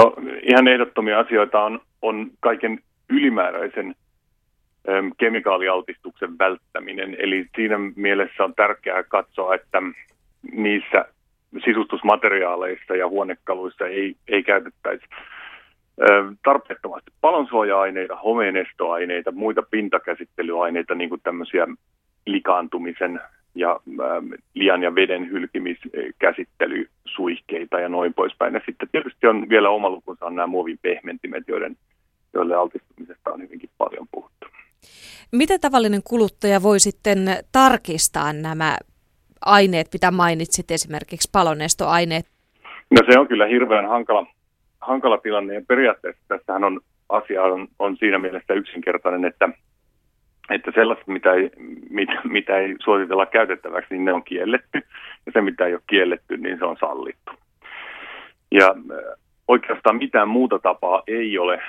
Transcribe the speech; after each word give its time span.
No 0.00 0.14
ihan 0.42 0.68
ehdottomia 0.68 1.18
asioita 1.18 1.62
on, 1.62 1.80
on 2.02 2.30
kaiken 2.40 2.78
ylimääräisen 3.08 3.94
äm, 4.88 5.10
kemikaalialtistuksen 5.18 6.38
välttäminen. 6.38 7.16
Eli 7.18 7.46
siinä 7.56 7.76
mielessä 7.96 8.44
on 8.44 8.54
tärkeää 8.54 9.02
katsoa, 9.02 9.54
että 9.54 9.82
niissä 10.52 11.04
sisustusmateriaaleissa 11.64 12.96
ja 12.96 13.08
huonekaluissa 13.08 13.86
ei, 13.86 14.16
ei 14.28 14.42
käytettäisi 14.42 15.06
tarpeettomasti 16.44 17.10
palonsuoja-aineita, 17.20 18.16
homeenestoaineita, 18.16 19.32
muita 19.32 19.62
pintakäsittelyaineita, 19.70 20.94
niin 20.94 21.08
kuin 21.08 21.20
tämmöisiä 21.24 21.66
likaantumisen 22.26 23.20
ja 23.54 23.80
lian 24.54 24.82
ja 24.82 24.94
veden 24.94 25.30
hylkimiskäsittelysuihkeita 25.30 27.80
ja 27.80 27.88
noin 27.88 28.14
poispäin. 28.14 28.54
Ja 28.54 28.60
sitten 28.66 28.88
tietysti 28.92 29.26
on 29.26 29.48
vielä 29.48 29.70
oma 29.70 29.90
lukunsa 29.90 30.26
on 30.26 30.34
nämä 30.34 30.46
muovin 30.46 30.78
pehmentimet, 30.82 31.48
joiden, 31.48 31.76
joille 32.34 32.54
altistumisesta 32.54 33.32
on 33.32 33.42
hyvinkin 33.42 33.70
paljon 33.78 34.06
puhuttu. 34.12 34.46
Miten 35.32 35.60
tavallinen 35.60 36.00
kuluttaja 36.04 36.62
voi 36.62 36.80
sitten 36.80 37.18
tarkistaa 37.52 38.32
nämä 38.32 38.76
aineet, 39.44 39.86
mitä 39.92 40.10
mainitsit, 40.10 40.70
esimerkiksi 40.70 41.28
palonestoaineet? 41.32 42.26
No 42.90 42.98
se 43.10 43.18
on 43.18 43.28
kyllä 43.28 43.46
hirveän 43.46 43.88
hankala, 43.88 44.26
hankala 44.80 45.18
tilanne 45.18 45.54
ja 45.54 45.62
periaatteessa 45.68 46.22
tässähän 46.28 46.64
on 46.64 46.80
asia 47.08 47.42
on, 47.42 47.68
on 47.78 47.96
siinä 47.96 48.18
mielessä 48.18 48.54
yksinkertainen, 48.54 49.24
että, 49.24 49.48
että 50.50 50.70
sellaista, 50.74 51.12
mitä 51.12 51.32
ei, 51.32 51.50
mitä, 51.90 52.20
mitä 52.24 52.56
ei 52.56 52.76
suositella 52.80 53.26
käytettäväksi, 53.26 53.94
niin 53.94 54.04
ne 54.04 54.12
on 54.12 54.24
kielletty 54.24 54.82
ja 55.26 55.32
se, 55.32 55.40
mitä 55.40 55.66
ei 55.66 55.74
ole 55.74 55.82
kielletty, 55.86 56.36
niin 56.36 56.58
se 56.58 56.64
on 56.64 56.76
sallittu. 56.80 57.32
Ja 58.50 58.74
oikeastaan 59.48 59.96
mitään 59.96 60.28
muuta 60.28 60.58
tapaa 60.58 61.02
ei 61.06 61.38
ole 61.38 61.62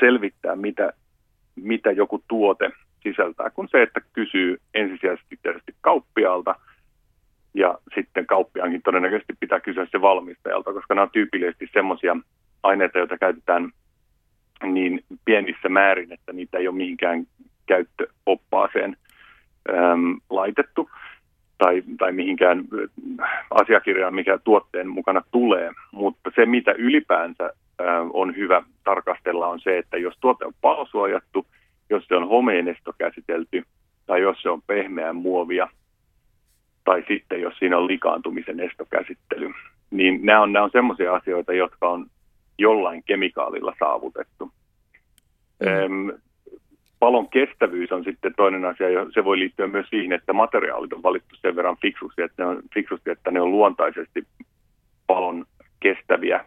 selvittää, 0.00 0.56
mitä, 0.56 0.92
mitä 1.56 1.92
joku 1.92 2.24
tuote 2.28 2.70
sisältää, 3.02 3.50
kuin 3.50 3.68
se, 3.70 3.82
että 3.82 4.00
kysyy 4.12 4.60
ensisijaisesti 4.74 5.38
tietysti 5.42 5.74
kauppiaalta– 5.80 6.54
ja 7.54 7.78
sitten 7.94 8.26
kauppiaankin 8.26 8.82
todennäköisesti 8.82 9.32
pitää 9.40 9.60
kysyä 9.60 9.86
se 9.90 10.00
valmistajalta, 10.00 10.72
koska 10.72 10.94
nämä 10.94 11.02
on 11.02 11.10
tyypillisesti 11.10 11.70
semmoisia 11.72 12.16
aineita, 12.62 12.98
joita 12.98 13.18
käytetään 13.18 13.70
niin 14.64 15.04
pienissä 15.24 15.68
määrin, 15.68 16.12
että 16.12 16.32
niitä 16.32 16.58
ei 16.58 16.68
ole 16.68 16.76
mihinkään 16.76 17.26
käyttöoppaaseen 17.66 18.96
äm, 19.68 20.20
laitettu 20.30 20.90
tai, 21.58 21.82
tai 21.98 22.12
mihinkään 22.12 22.64
asiakirjaan, 23.50 24.14
mikä 24.14 24.38
tuotteen 24.44 24.88
mukana 24.88 25.22
tulee. 25.30 25.70
Mutta 25.92 26.30
se, 26.34 26.46
mitä 26.46 26.72
ylipäänsä 26.72 27.44
ä, 27.44 27.52
on 28.12 28.36
hyvä 28.36 28.62
tarkastella, 28.84 29.46
on 29.46 29.60
se, 29.60 29.78
että 29.78 29.96
jos 29.96 30.14
tuote 30.20 30.44
on 30.44 30.52
palosuojattu, 30.60 31.46
jos 31.90 32.04
se 32.08 32.16
on 32.16 32.28
homeenesto 32.28 32.92
käsitelty 32.98 33.62
tai 34.06 34.20
jos 34.20 34.42
se 34.42 34.50
on 34.50 34.62
pehmeää 34.62 35.12
muovia– 35.12 35.68
tai 36.84 37.04
sitten 37.08 37.40
jos 37.40 37.58
siinä 37.58 37.78
on 37.78 37.86
likaantumisen 37.86 38.60
estokäsittely. 38.60 39.52
Niin 39.90 40.26
nämä 40.26 40.42
on, 40.42 40.52
nämä 40.52 40.64
on 40.64 40.70
sellaisia 40.70 41.14
asioita, 41.14 41.52
jotka 41.52 41.88
on 41.88 42.06
jollain 42.58 43.02
kemikaalilla 43.06 43.74
saavutettu. 43.78 44.52
Mm. 45.60 46.18
Palon 46.98 47.28
kestävyys 47.28 47.92
on 47.92 48.04
sitten 48.04 48.34
toinen 48.36 48.64
asia, 48.64 48.90
ja 48.90 49.06
se 49.14 49.24
voi 49.24 49.38
liittyä 49.38 49.66
myös 49.66 49.86
siihen, 49.90 50.12
että 50.12 50.32
materiaalit 50.32 50.92
on 50.92 51.02
valittu 51.02 51.36
sen 51.36 51.56
verran 51.56 51.76
fiksusti, 51.82 52.22
että 52.22 52.42
ne 52.42 52.48
on, 52.48 52.62
fiksusti, 52.74 53.10
että 53.10 53.30
ne 53.30 53.40
on 53.40 53.50
luontaisesti 53.50 54.26
palon 55.06 55.44
kestäviä 55.80 56.44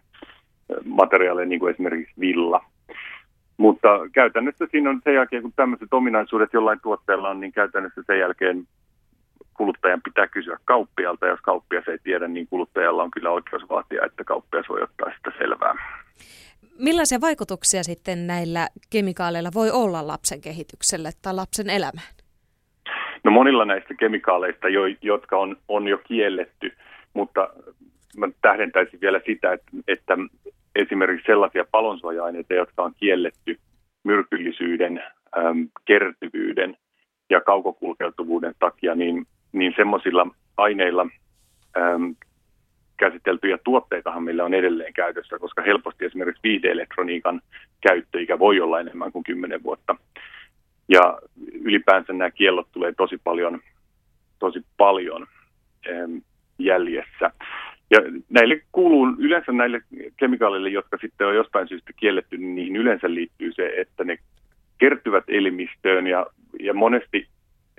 materiaaleja, 0.85 1.47
niin 1.47 1.59
kuin 1.59 1.73
esimerkiksi 1.73 2.13
villa. 2.19 2.63
Mutta 3.57 3.87
käytännössä 4.13 4.67
siinä 4.71 4.89
on 4.89 5.01
sen 5.03 5.13
jälkeen, 5.13 5.41
kun 5.41 5.53
tämmöiset 5.55 5.93
ominaisuudet 5.93 6.53
jollain 6.53 6.79
tuotteella 6.83 7.29
on, 7.29 7.39
niin 7.39 7.51
käytännössä 7.51 8.01
sen 8.07 8.19
jälkeen 8.19 8.67
kuluttajan 9.53 10.01
pitää 10.01 10.27
kysyä 10.27 10.57
kauppialta. 10.65 11.27
Jos 11.27 11.39
kauppias 11.41 11.87
ei 11.87 11.97
tiedä, 12.03 12.27
niin 12.27 12.47
kuluttajalla 12.47 13.03
on 13.03 13.11
kyllä 13.11 13.29
oikeus 13.29 13.69
vaatia, 13.69 14.05
että 14.05 14.23
kauppias 14.23 14.69
voi 14.69 14.81
ottaa 14.81 15.11
sitä 15.17 15.31
selvää. 15.37 15.75
Millaisia 16.79 17.21
vaikutuksia 17.21 17.83
sitten 17.83 18.27
näillä 18.27 18.67
kemikaaleilla 18.89 19.49
voi 19.53 19.71
olla 19.71 20.07
lapsen 20.07 20.41
kehitykselle 20.41 21.09
tai 21.21 21.33
lapsen 21.33 21.69
elämään? 21.69 22.13
No 23.23 23.31
monilla 23.31 23.65
näistä 23.65 23.93
kemikaaleista, 23.93 24.69
jo, 24.69 24.81
jotka 25.01 25.37
on, 25.37 25.57
on 25.67 25.87
jo 25.87 25.97
kielletty, 25.97 26.71
mutta 27.13 27.49
mä 28.17 28.27
tähdentäisin 28.41 29.01
vielä 29.01 29.21
sitä, 29.25 29.53
että, 29.53 29.71
että 29.87 30.17
esimerkiksi 30.75 31.25
sellaisia 31.25 31.65
palonsuoja-aineita, 31.71 32.53
jotka 32.53 32.83
on 32.83 32.93
kielletty 32.99 33.59
myrkyllisyyden, 34.03 35.03
äm, 35.37 35.69
kertyvyyden 35.85 36.77
ja 37.29 37.41
kaukokulkeutuvuuden 37.41 38.53
takia, 38.59 38.95
niin 38.95 39.27
niin 39.51 39.73
semmoisilla 39.75 40.27
aineilla 40.57 41.07
äm, 41.77 42.15
käsiteltyjä 42.97 43.57
tuotteitahan 43.63 44.23
meillä 44.23 44.45
on 44.45 44.53
edelleen 44.53 44.93
käytössä, 44.93 45.39
koska 45.39 45.61
helposti 45.61 46.05
esimerkiksi 46.05 46.43
viihdeelektroniikan 46.43 47.41
käyttöikä 47.81 48.39
voi 48.39 48.61
olla 48.61 48.79
enemmän 48.79 49.11
kuin 49.11 49.23
10 49.23 49.63
vuotta. 49.63 49.95
Ja 50.89 51.19
ylipäänsä 51.61 52.13
nämä 52.13 52.31
kiellot 52.31 52.67
tulee 52.71 52.93
tosi 52.97 53.17
paljon, 53.23 53.59
tosi 54.39 54.65
paljon 54.77 55.27
jäljessä. 56.59 57.31
Ja 57.91 57.99
näille 58.29 58.61
kuuluu 58.71 59.07
yleensä 59.17 59.51
näille 59.51 59.81
kemikaaleille, 60.17 60.69
jotka 60.69 60.97
sitten 61.01 61.27
on 61.27 61.35
jostain 61.35 61.67
syystä 61.67 61.93
kielletty, 61.95 62.37
niin 62.37 62.55
niihin 62.55 62.75
yleensä 62.75 63.13
liittyy 63.13 63.53
se, 63.53 63.73
että 63.77 64.03
ne 64.03 64.17
kertyvät 64.77 65.23
elimistöön 65.27 66.07
ja, 66.07 66.25
ja 66.59 66.73
monesti 66.73 67.27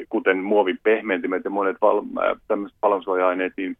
kuten 0.09 0.39
muovin 0.39 0.79
pehmentimet 0.83 1.45
ja 1.45 1.51
monet 1.51 1.77
val, 1.81 2.03
tämmöiset 2.49 2.79
palonsuoja-aineet, 2.81 3.53
niin 3.57 3.77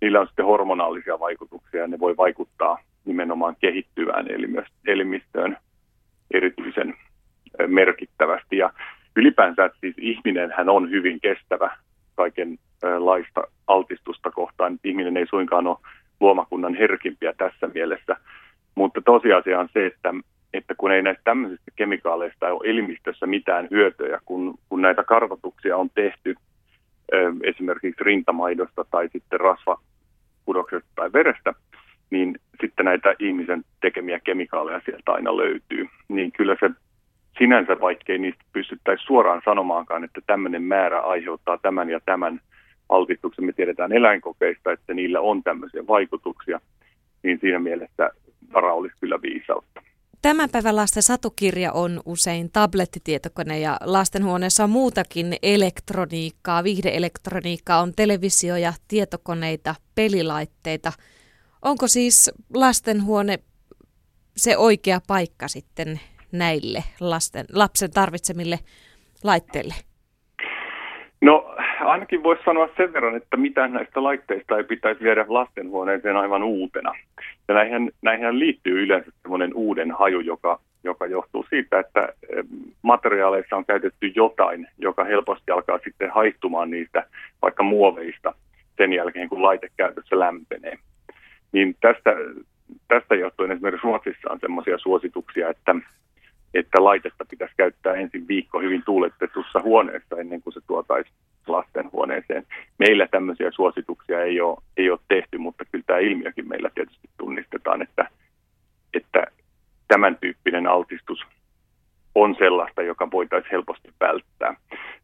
niillä 0.00 0.20
on 0.20 0.26
sitten 0.26 0.44
hormonaalisia 0.44 1.20
vaikutuksia 1.20 1.80
ja 1.80 1.86
ne 1.86 1.98
voi 1.98 2.16
vaikuttaa 2.16 2.78
nimenomaan 3.04 3.56
kehittyvään 3.60 4.26
elimistöön 4.86 5.56
erityisen 6.34 6.94
merkittävästi. 7.66 8.56
Ja 8.56 8.70
ylipäänsä 9.16 9.70
siis 9.80 9.94
ihminen 9.98 10.54
hän 10.56 10.68
on 10.68 10.90
hyvin 10.90 11.20
kestävä 11.20 11.76
kaikenlaista 12.14 13.42
altistusta 13.66 14.30
kohtaan. 14.30 14.78
Ihminen 14.84 15.16
ei 15.16 15.26
suinkaan 15.26 15.66
ole 15.66 15.78
luomakunnan 16.20 16.74
herkimpiä 16.74 17.32
tässä 17.32 17.68
mielessä, 17.74 18.16
mutta 18.74 19.00
tosiasia 19.00 19.60
on 19.60 19.68
se, 19.72 19.86
että 19.86 20.14
että 20.54 20.74
kun 20.74 20.92
ei 20.92 21.02
näistä 21.02 21.24
tämmöisistä 21.24 21.70
kemikaaleista 21.76 22.46
ole 22.46 22.70
elimistössä 22.70 23.26
mitään 23.26 23.68
hyötyä, 23.70 24.20
kun, 24.24 24.58
kun 24.68 24.82
näitä 24.82 25.04
kartotuksia 25.04 25.76
on 25.76 25.90
tehty 25.94 26.34
esimerkiksi 27.42 28.04
rintamaidosta 28.04 28.84
tai 28.90 29.08
sitten 29.12 29.40
rasvakudoksesta 30.46 30.90
tai 30.94 31.12
verestä, 31.12 31.54
niin 32.10 32.36
sitten 32.60 32.84
näitä 32.84 33.14
ihmisen 33.18 33.64
tekemiä 33.80 34.20
kemikaaleja 34.20 34.80
sieltä 34.84 35.12
aina 35.12 35.36
löytyy. 35.36 35.86
Niin 36.08 36.32
kyllä 36.32 36.56
se 36.60 36.70
sinänsä, 37.38 37.80
vaikkei 37.80 38.18
niistä 38.18 38.44
pystyttäisi 38.52 39.04
suoraan 39.04 39.42
sanomaankaan, 39.44 40.04
että 40.04 40.20
tämmöinen 40.26 40.62
määrä 40.62 41.00
aiheuttaa 41.00 41.58
tämän 41.58 41.90
ja 41.90 42.00
tämän 42.04 42.40
altistuksen. 42.88 43.44
Me 43.44 43.52
tiedetään 43.52 43.92
eläinkokeista, 43.92 44.72
että 44.72 44.94
niillä 44.94 45.20
on 45.20 45.42
tämmöisiä 45.42 45.86
vaikutuksia, 45.86 46.60
niin 47.22 47.38
siinä 47.40 47.58
mielessä 47.58 48.10
vara 48.54 48.72
olisi 48.74 48.96
kyllä 49.00 49.22
viisautta. 49.22 49.82
Tämän 50.26 50.50
päivän 50.50 50.76
lasten 50.76 51.02
satukirja 51.02 51.72
on 51.72 52.00
usein 52.04 52.50
tablettitietokone 52.52 53.58
ja 53.58 53.76
lastenhuoneessa 53.84 54.64
on 54.64 54.70
muutakin 54.70 55.36
elektroniikkaa, 55.42 56.64
viihdeelektroniikkaa, 56.64 57.80
on 57.80 57.92
televisioja, 57.96 58.72
tietokoneita, 58.88 59.74
pelilaitteita. 59.94 60.92
Onko 61.62 61.88
siis 61.88 62.30
lastenhuone 62.54 63.38
se 64.36 64.56
oikea 64.56 65.00
paikka 65.06 65.48
sitten 65.48 66.00
näille 66.32 66.84
lasten, 67.00 67.46
lapsen 67.52 67.90
tarvitsemille 67.90 68.58
laitteille? 69.24 69.74
No 71.20 71.56
ainakin 71.80 72.22
voisi 72.22 72.42
sanoa 72.44 72.68
sen 72.76 72.92
verran, 72.92 73.16
että 73.16 73.36
mitään 73.36 73.72
näistä 73.72 74.02
laitteista 74.02 74.56
ei 74.56 74.64
pitäisi 74.64 75.04
viedä 75.04 75.24
lastenhuoneeseen 75.28 76.16
aivan 76.16 76.42
uutena. 76.42 76.92
Ja 77.48 77.54
näihin, 77.54 77.92
näihin 78.02 78.38
liittyy 78.38 78.84
yleensä 78.84 79.10
sellainen 79.22 79.54
uuden 79.54 79.90
haju, 79.90 80.20
joka, 80.20 80.60
joka 80.84 81.06
johtuu 81.06 81.46
siitä, 81.50 81.78
että 81.78 82.08
materiaaleissa 82.82 83.56
on 83.56 83.64
käytetty 83.64 84.12
jotain, 84.14 84.68
joka 84.78 85.04
helposti 85.04 85.50
alkaa 85.50 85.78
sitten 85.84 86.10
haihtumaan 86.10 86.70
niistä 86.70 87.06
vaikka 87.42 87.62
muoveista 87.62 88.34
sen 88.76 88.92
jälkeen, 88.92 89.28
kun 89.28 89.42
laitekäytössä 89.42 90.18
lämpenee. 90.18 90.78
Niin 91.52 91.76
tästä, 91.80 92.10
tästä 92.88 93.14
johtuen 93.14 93.52
esimerkiksi 93.52 93.84
Ruotsissa 93.84 94.30
on 94.30 94.40
sellaisia 94.40 94.78
suosituksia, 94.78 95.48
että 95.48 95.74
että 96.54 96.84
laitetta 96.84 97.24
pitäisi 97.30 97.54
käyttää 97.56 97.94
ensin 97.94 98.28
viikko 98.28 98.60
hyvin 98.60 98.82
tuuletetussa 98.86 99.60
huoneessa 99.62 100.16
ennen 100.16 100.42
kuin 100.42 100.54
se 100.54 100.60
tuotaisi 100.66 101.10
lastenhuoneeseen. 101.48 102.46
Meillä 102.78 103.06
tämmöisiä 103.06 103.50
suosituksia 103.50 104.22
ei 104.22 104.40
ole, 104.40 104.58
ei 104.76 104.90
ole 104.90 104.98
tehty, 105.08 105.38
mutta 105.38 105.64
kyllä 105.64 105.84
tämä 105.86 105.98
ilmiökin 105.98 106.48
meillä 106.48 106.70
tietysti 106.74 107.08
tunnistetaan, 107.18 107.82
että, 107.82 108.08
tämän 109.88 110.16
tyyppinen 110.16 110.66
altistus 110.66 111.20
on 112.14 112.36
sellaista, 112.38 112.82
joka 112.82 113.10
voitaisiin 113.10 113.50
helposti 113.50 113.88
välttää. 114.00 114.54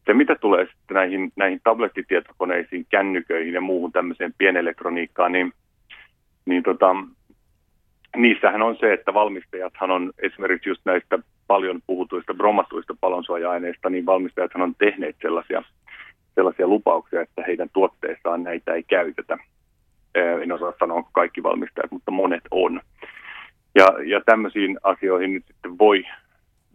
Se, 0.05 0.13
mitä 0.13 0.35
tulee 0.35 0.65
sitten 0.65 0.95
näihin, 0.95 1.31
näihin 1.35 1.61
tablettitietokoneisiin, 1.63 2.85
kännyköihin 2.89 3.53
ja 3.53 3.61
muuhun 3.61 3.91
tämmöiseen 3.91 4.33
pienelektroniikkaan, 4.37 5.31
niin, 5.31 5.53
niin 6.45 6.63
tota, 6.63 6.95
niissähän 8.15 8.61
on 8.61 8.77
se, 8.79 8.93
että 8.93 9.13
valmistajathan 9.13 9.91
on 9.91 10.11
esimerkiksi 10.19 10.69
just 10.69 10.81
näistä 10.85 11.19
paljon 11.47 11.81
puhutuista 11.87 12.33
bromatuista 12.33 12.95
palonsuoja-aineista, 13.01 13.89
niin 13.89 14.05
valmistajathan 14.05 14.61
on 14.61 14.75
tehneet 14.75 15.15
sellaisia, 15.21 15.63
sellaisia 16.35 16.67
lupauksia, 16.67 17.21
että 17.21 17.43
heidän 17.47 17.69
tuotteissaan 17.73 18.43
näitä 18.43 18.73
ei 18.73 18.83
käytetä. 18.83 19.37
En 20.15 20.51
osaa 20.51 20.73
sanoa, 20.79 21.09
kaikki 21.11 21.43
valmistajat, 21.43 21.91
mutta 21.91 22.11
monet 22.11 22.43
on. 22.51 22.81
Ja, 23.75 23.87
ja 24.05 24.21
tämmöisiin 24.25 24.79
asioihin 24.83 25.33
nyt 25.33 25.45
sitten 25.47 25.77
voi, 25.77 26.03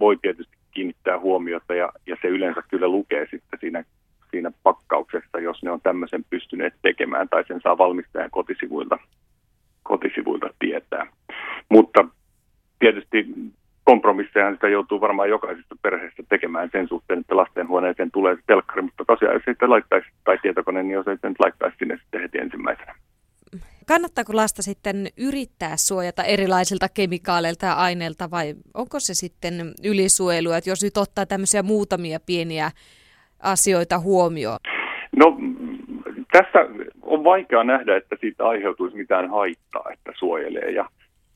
voi 0.01 0.17
tietysti 0.23 0.57
kiinnittää 0.71 1.19
huomiota 1.19 1.75
ja, 1.75 1.93
ja 2.07 2.17
se 2.23 2.29
yleensä 2.29 2.63
kyllä 2.69 2.89
lukee 2.89 3.27
sitten 3.31 3.59
siinä, 3.61 3.85
siinä 4.31 4.51
pakkauksessa, 4.63 5.41
jos 5.41 5.63
ne 5.63 5.71
on 5.71 5.81
tämmöisen 5.81 6.25
pystyneet 6.31 6.75
tekemään 6.83 7.29
tai 7.29 7.45
sen 7.49 7.61
saa 7.61 7.79
valmistajan 7.79 8.31
kotisivuilta, 8.31 8.99
kotisivuilta 9.83 10.51
tietää. 10.59 11.07
Mutta 11.69 12.05
tietysti 12.79 13.27
kompromisseja 13.91 14.53
sitä 14.53 14.69
joutuu 14.69 15.01
varmaan 15.01 15.29
jokaisesta 15.29 15.75
perheestä 15.83 16.23
tekemään 16.29 16.69
sen 16.73 16.89
suhteen, 16.89 17.21
että 17.21 17.37
lastenhuoneeseen 17.37 18.11
tulee 18.11 18.37
se 18.37 18.43
telkkari, 18.47 18.83
mutta 18.83 19.05
tosiaan 19.05 19.35
jos 19.35 19.43
sitten 19.45 19.71
laittaisi, 19.71 20.07
tai 20.25 20.39
tietokone, 20.43 20.83
niin 20.83 20.93
jos 20.93 21.09
ei 21.09 21.17
nyt 21.23 21.41
laittaisi 21.41 21.77
sinne 21.79 21.97
sitten 21.97 22.21
heti 22.21 22.39
ensimmäisenä. 22.39 22.95
Kannattaako 23.87 24.37
lasta 24.37 24.63
sitten 24.63 24.97
yrittää 25.29 25.77
suojata 25.77 26.23
erilaisilta 26.23 26.87
kemikaaleilta 26.95 27.67
ja 27.67 27.73
aineilta 27.73 28.31
vai 28.31 28.55
onko 28.75 29.01
se 29.01 29.15
sitten 29.15 29.55
ylisuojelua, 29.85 30.57
että 30.57 30.71
jos 30.71 30.83
nyt 30.83 30.97
ottaa 30.97 31.27
tämmöisiä 31.27 31.63
muutamia 31.63 32.19
pieniä 32.27 32.71
asioita 33.43 33.99
huomioon? 33.99 34.59
No 35.17 35.27
tässä 36.33 36.59
on 37.03 37.25
vaikea 37.25 37.65
nähdä, 37.65 37.97
että 37.97 38.17
siitä 38.21 38.49
aiheutuisi 38.49 38.97
mitään 38.97 39.31
haittaa, 39.31 39.85
että 39.93 40.13
suojelee 40.19 40.71
ja 40.71 40.89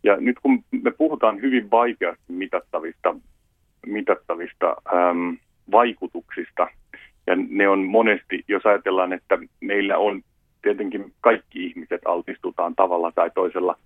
ja 0.02 0.16
nyt 0.16 0.37
kun 0.43 0.64
me 0.82 0.90
puhutaan 0.90 1.40
hyvin 1.43 1.70
vaikeasti 1.70 2.32
mitattavista, 2.32 3.14
mitattavista 3.87 4.76
äm, 4.94 5.37
vaikutuksista, 5.70 6.69
ja 7.26 7.37
ne 7.49 7.69
on 7.69 7.84
monesti, 7.84 8.44
jos 8.49 8.66
ajatellaan, 8.66 9.12
että 9.12 9.38
meillä 9.60 9.99
on 9.99 10.22
tietenkin 10.62 11.12
kaikki 11.20 11.66
ihmiset 11.66 12.00
altistutaan 12.04 12.75
tavalla 12.75 13.12
tai 13.12 13.31
toisella 13.34 13.78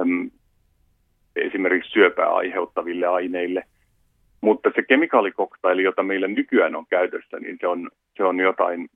äm, 0.00 0.30
esimerkiksi 1.36 1.90
syöpää 1.90 2.34
aiheuttaville 2.34 3.06
aineille, 3.06 3.64
mutta 4.40 4.70
se 4.74 4.82
kemikaalikoktaili, 4.82 5.82
jota 5.82 6.02
meillä 6.02 6.28
nykyään 6.28 6.76
on 6.76 6.86
käytössä, 6.90 7.40
niin 7.40 7.56
se 7.60 7.66
on, 7.66 7.90
se 8.16 8.24
on 8.24 8.40
jotain 8.40 8.88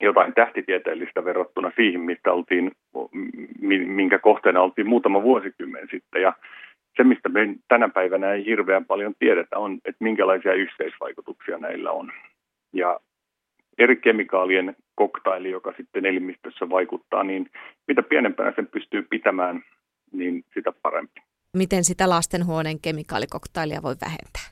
jotain 0.00 0.34
tähtitieteellistä 0.34 1.24
verrattuna 1.24 1.72
siihen, 1.76 2.00
mistä 2.00 2.32
oltiin, 2.32 2.72
minkä 3.86 4.18
kohteena 4.18 4.62
oltiin 4.62 4.88
muutama 4.88 5.22
vuosikymmen 5.22 5.88
sitten. 5.90 6.22
Ja 6.22 6.32
se, 6.96 7.04
mistä 7.04 7.28
me 7.28 7.54
tänä 7.68 7.88
päivänä 7.88 8.32
ei 8.32 8.44
hirveän 8.44 8.84
paljon 8.84 9.14
tiedetä, 9.18 9.58
on, 9.58 9.74
että 9.74 10.04
minkälaisia 10.04 10.54
yhteisvaikutuksia 10.54 11.58
näillä 11.58 11.90
on. 11.90 12.12
Ja 12.72 13.00
eri 13.78 13.96
kemikaalien 13.96 14.76
koktaili, 14.94 15.50
joka 15.50 15.72
sitten 15.76 16.06
elimistössä 16.06 16.70
vaikuttaa, 16.70 17.24
niin 17.24 17.50
mitä 17.88 18.02
pienempänä 18.02 18.52
sen 18.56 18.66
pystyy 18.66 19.06
pitämään, 19.10 19.62
niin 20.12 20.44
sitä 20.54 20.72
parempi. 20.82 21.20
Miten 21.56 21.84
sitä 21.84 22.08
lastenhuoneen 22.08 22.80
kemikaalikoktailia 22.80 23.82
voi 23.82 23.94
vähentää? 24.00 24.49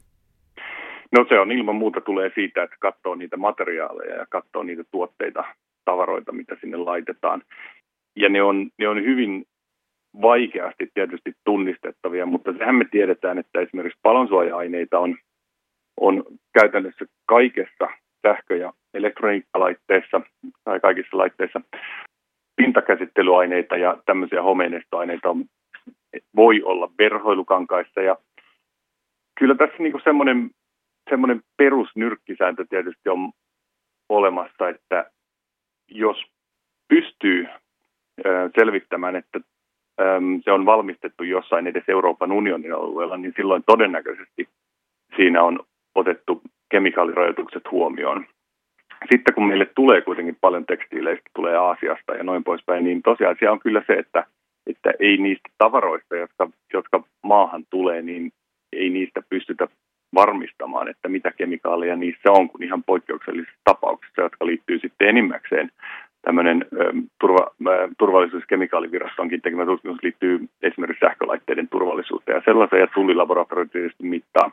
No 1.12 1.26
se 1.28 1.40
on 1.40 1.52
ilman 1.52 1.76
muuta 1.76 2.00
tulee 2.00 2.30
siitä, 2.34 2.62
että 2.62 2.76
katsoo 2.80 3.14
niitä 3.14 3.36
materiaaleja 3.36 4.14
ja 4.14 4.26
katsoo 4.30 4.62
niitä 4.62 4.84
tuotteita, 4.90 5.44
tavaroita, 5.84 6.32
mitä 6.32 6.56
sinne 6.60 6.76
laitetaan. 6.76 7.42
Ja 8.16 8.28
ne 8.28 8.42
on, 8.42 8.70
ne 8.78 8.88
on 8.88 9.04
hyvin 9.04 9.44
vaikeasti 10.22 10.90
tietysti 10.94 11.32
tunnistettavia, 11.44 12.26
mutta 12.26 12.52
sehän 12.52 12.74
me 12.74 12.84
tiedetään, 12.90 13.38
että 13.38 13.60
esimerkiksi 13.60 13.98
palonsuoja-aineita 14.02 14.98
on, 14.98 15.16
on 16.00 16.24
käytännössä 16.60 17.04
kaikessa 17.26 17.88
sähkö- 18.22 18.56
ja 18.56 18.72
elektroniikkalaitteissa 18.94 20.20
tai 20.64 20.80
kaikissa 20.80 21.18
laitteissa 21.18 21.60
pintakäsittelyaineita 22.56 23.76
ja 23.76 23.96
tämmöisiä 24.06 24.42
homeinestoaineita 24.42 25.30
on, 25.30 25.44
voi 26.36 26.62
olla 26.62 26.90
verhoilukankaissa 26.98 28.00
ja 28.00 28.16
kyllä 29.38 29.54
tässä 29.54 29.76
niin 29.78 30.00
semmoinen 30.04 30.50
semmoinen 31.08 31.40
perusnyrkkisääntö 31.56 32.64
tietysti 32.68 33.08
on 33.08 33.30
olemassa, 34.08 34.68
että 34.68 35.10
jos 35.88 36.24
pystyy 36.88 37.46
selvittämään, 38.58 39.16
että 39.16 39.40
se 40.44 40.52
on 40.52 40.66
valmistettu 40.66 41.24
jossain 41.24 41.66
edes 41.66 41.84
Euroopan 41.88 42.32
unionin 42.32 42.74
alueella, 42.74 43.16
niin 43.16 43.32
silloin 43.36 43.62
todennäköisesti 43.66 44.48
siinä 45.16 45.42
on 45.42 45.60
otettu 45.94 46.42
kemikaalirajoitukset 46.70 47.62
huomioon. 47.70 48.26
Sitten 49.12 49.34
kun 49.34 49.48
meille 49.48 49.66
tulee 49.74 50.00
kuitenkin 50.00 50.36
paljon 50.40 50.66
tekstiileistä, 50.66 51.30
tulee 51.34 51.56
Aasiasta 51.56 52.14
ja 52.14 52.22
noin 52.22 52.44
poispäin, 52.44 52.84
niin 52.84 53.02
tosiasia 53.02 53.52
on 53.52 53.60
kyllä 53.60 53.82
se, 53.86 53.92
että, 53.92 54.26
että 54.66 54.90
ei 55.00 55.16
niistä 55.16 55.48
tavaroista, 55.58 56.16
jotka, 56.16 56.50
jotka 56.72 57.02
maahan 57.22 57.64
tulee, 57.70 58.02
niin 58.02 58.32
ei 58.72 58.90
niistä 58.90 59.22
pystytä 59.28 59.68
varmistamaan, 60.14 60.57
että 60.88 61.08
mitä 61.08 61.30
kemikaaleja 61.36 61.96
niissä 61.96 62.32
on, 62.32 62.48
kun 62.48 62.62
ihan 62.62 62.84
poikkeuksellisissa 62.84 63.58
tapauksissa, 63.64 64.22
jotka 64.22 64.46
liittyy 64.46 64.78
sitten 64.78 65.08
enimmäkseen 65.08 65.70
tämmöinen 66.22 66.66
turva, 67.20 67.50
turvallisuus- 67.98 68.42
ja 68.42 68.46
kemikaalivirastonkin 68.48 69.42
tekemä 69.42 69.64
tutkimus 69.64 70.02
liittyy 70.02 70.48
esimerkiksi 70.62 71.06
sähkölaitteiden 71.06 71.68
turvallisuuteen. 71.68 72.36
Ja 72.36 72.42
sellaisia 72.44 72.86
tullilaboratoriot 72.94 73.72
tietysti 73.72 74.04
mittaa, 74.04 74.50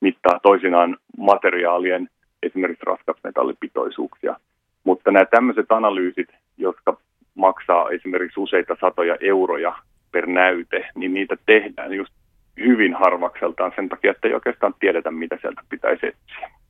mittaa 0.00 0.40
toisinaan 0.42 0.96
materiaalien, 1.18 2.08
esimerkiksi 2.42 2.86
raskasmetallipitoisuuksia. 2.86 4.36
Mutta 4.84 5.10
nämä 5.10 5.24
tämmöiset 5.24 5.72
analyysit, 5.72 6.28
jotka 6.58 6.96
maksaa 7.34 7.90
esimerkiksi 7.90 8.40
useita 8.40 8.76
satoja 8.80 9.16
euroja 9.20 9.74
per 10.12 10.26
näyte, 10.26 10.88
niin 10.94 11.14
niitä 11.14 11.36
tehdään 11.46 11.92
just 11.92 12.12
hyvin 12.56 12.94
harvakseltaan 12.94 13.72
sen 13.76 13.88
takia, 13.88 14.10
että 14.10 14.28
ei 14.28 14.34
oikeastaan 14.34 14.74
tiedetä, 14.80 15.10
mitä 15.10 15.38
sieltä 15.40 15.62
pitäisi 15.68 16.06
etsiä. 16.06 16.50